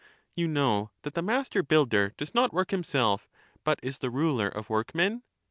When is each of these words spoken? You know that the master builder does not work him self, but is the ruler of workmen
You 0.35 0.47
know 0.47 0.89
that 1.03 1.13
the 1.13 1.21
master 1.21 1.61
builder 1.61 2.15
does 2.17 2.33
not 2.33 2.51
work 2.51 2.73
him 2.73 2.83
self, 2.83 3.29
but 3.63 3.79
is 3.83 3.99
the 3.99 4.09
ruler 4.09 4.47
of 4.47 4.67
workmen 4.67 5.21